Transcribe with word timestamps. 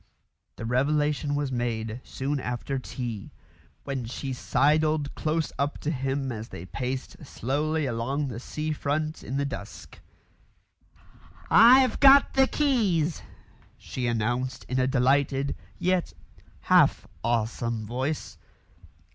The 0.55 0.65
revelation 0.65 1.35
was 1.35 1.51
made 1.51 2.01
soon 2.03 2.39
after 2.39 2.79
tea, 2.79 3.31
when 3.83 4.05
she 4.05 4.33
sidled 4.33 5.13
close 5.13 5.51
up 5.59 5.77
to 5.81 5.91
him 5.91 6.31
as 6.31 6.49
they 6.49 6.65
paced 6.65 7.23
slowly 7.23 7.85
along 7.85 8.27
the 8.27 8.39
sea 8.39 8.71
front 8.71 9.23
in 9.23 9.37
the 9.37 9.45
dusk. 9.45 9.99
"I've 11.51 11.99
got 11.99 12.33
the 12.33 12.47
keys," 12.47 13.21
she 13.77 14.07
announced 14.07 14.65
in 14.67 14.79
a 14.79 14.87
delighted, 14.87 15.53
yet 15.77 16.13
half 16.61 17.07
awesome 17.23 17.85
voice. 17.85 18.39